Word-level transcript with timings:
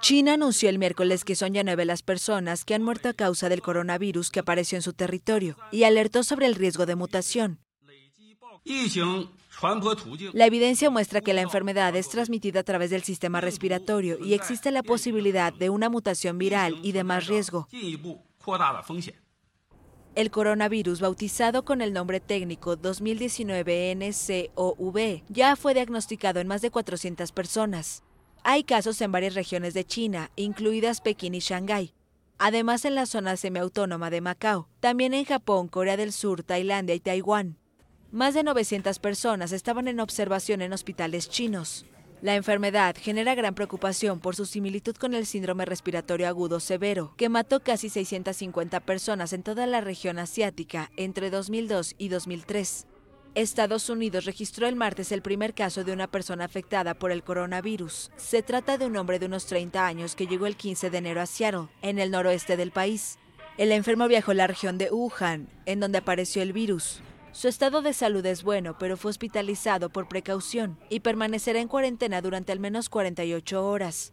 China 0.00 0.34
anunció 0.34 0.68
el 0.68 0.78
miércoles 0.78 1.24
que 1.24 1.34
son 1.34 1.54
ya 1.54 1.64
nueve 1.64 1.84
las 1.84 2.02
personas 2.02 2.64
que 2.64 2.74
han 2.74 2.82
muerto 2.82 3.08
a 3.08 3.14
causa 3.14 3.48
del 3.48 3.62
coronavirus 3.62 4.30
que 4.30 4.40
apareció 4.40 4.76
en 4.76 4.82
su 4.82 4.92
territorio 4.92 5.56
y 5.70 5.84
alertó 5.84 6.22
sobre 6.22 6.46
el 6.46 6.54
riesgo 6.54 6.84
de 6.84 6.96
mutación. 6.96 7.58
La 10.32 10.46
evidencia 10.46 10.90
muestra 10.90 11.20
que 11.20 11.32
la 11.32 11.40
enfermedad 11.40 11.94
es 11.96 12.08
transmitida 12.08 12.60
a 12.60 12.64
través 12.64 12.90
del 12.90 13.02
sistema 13.02 13.40
respiratorio 13.40 14.18
y 14.22 14.34
existe 14.34 14.70
la 14.70 14.82
posibilidad 14.82 15.52
de 15.52 15.70
una 15.70 15.88
mutación 15.88 16.36
viral 16.36 16.78
y 16.82 16.92
de 16.92 17.04
más 17.04 17.26
riesgo. 17.26 17.68
El 20.14 20.30
coronavirus, 20.30 21.00
bautizado 21.00 21.64
con 21.64 21.80
el 21.80 21.94
nombre 21.94 22.20
técnico 22.20 22.76
2019-nCoV, 22.76 25.22
ya 25.30 25.56
fue 25.56 25.72
diagnosticado 25.72 26.38
en 26.38 26.48
más 26.48 26.60
de 26.60 26.70
400 26.70 27.32
personas. 27.32 28.02
Hay 28.44 28.64
casos 28.64 29.00
en 29.00 29.10
varias 29.10 29.34
regiones 29.34 29.72
de 29.72 29.86
China, 29.86 30.30
incluidas 30.36 31.00
Pekín 31.00 31.34
y 31.34 31.38
Shanghái. 31.38 31.94
Además 32.36 32.84
en 32.84 32.94
la 32.94 33.06
zona 33.06 33.38
semiautónoma 33.38 34.10
de 34.10 34.20
Macao, 34.20 34.68
también 34.80 35.14
en 35.14 35.24
Japón, 35.24 35.68
Corea 35.68 35.96
del 35.96 36.12
Sur, 36.12 36.42
Tailandia 36.42 36.94
y 36.94 37.00
Taiwán. 37.00 37.56
Más 38.10 38.34
de 38.34 38.42
900 38.42 38.98
personas 38.98 39.52
estaban 39.52 39.88
en 39.88 39.98
observación 39.98 40.60
en 40.60 40.74
hospitales 40.74 41.30
chinos. 41.30 41.86
La 42.22 42.36
enfermedad 42.36 42.94
genera 42.96 43.34
gran 43.34 43.56
preocupación 43.56 44.20
por 44.20 44.36
su 44.36 44.46
similitud 44.46 44.94
con 44.94 45.12
el 45.12 45.26
síndrome 45.26 45.64
respiratorio 45.64 46.28
agudo 46.28 46.60
severo, 46.60 47.14
que 47.16 47.28
mató 47.28 47.58
casi 47.58 47.88
650 47.88 48.78
personas 48.78 49.32
en 49.32 49.42
toda 49.42 49.66
la 49.66 49.80
región 49.80 50.20
asiática 50.20 50.92
entre 50.96 51.30
2002 51.30 51.96
y 51.98 52.10
2003. 52.10 52.86
Estados 53.34 53.90
Unidos 53.90 54.24
registró 54.24 54.68
el 54.68 54.76
martes 54.76 55.10
el 55.10 55.20
primer 55.20 55.52
caso 55.52 55.82
de 55.82 55.92
una 55.92 56.06
persona 56.06 56.44
afectada 56.44 56.94
por 56.94 57.10
el 57.10 57.24
coronavirus. 57.24 58.12
Se 58.16 58.44
trata 58.44 58.78
de 58.78 58.86
un 58.86 58.96
hombre 58.96 59.18
de 59.18 59.26
unos 59.26 59.46
30 59.46 59.84
años 59.84 60.14
que 60.14 60.28
llegó 60.28 60.46
el 60.46 60.54
15 60.54 60.90
de 60.90 60.98
enero 60.98 61.22
a 61.22 61.26
Seattle, 61.26 61.70
en 61.82 61.98
el 61.98 62.12
noroeste 62.12 62.56
del 62.56 62.70
país. 62.70 63.18
El 63.58 63.72
enfermo 63.72 64.06
viajó 64.06 64.30
a 64.30 64.34
la 64.34 64.46
región 64.46 64.78
de 64.78 64.92
Wuhan, 64.92 65.48
en 65.66 65.80
donde 65.80 65.98
apareció 65.98 66.40
el 66.42 66.52
virus. 66.52 67.02
Su 67.32 67.48
estado 67.48 67.80
de 67.80 67.94
salud 67.94 68.24
es 68.26 68.42
bueno, 68.42 68.76
pero 68.78 68.98
fue 68.98 69.10
hospitalizado 69.10 69.88
por 69.88 70.06
precaución 70.06 70.78
y 70.90 71.00
permanecerá 71.00 71.60
en 71.60 71.68
cuarentena 71.68 72.20
durante 72.20 72.52
al 72.52 72.60
menos 72.60 72.90
48 72.90 73.66
horas. 73.66 74.12